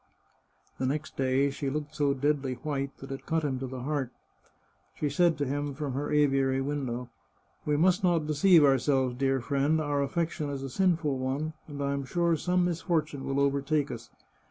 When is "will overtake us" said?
13.25-14.09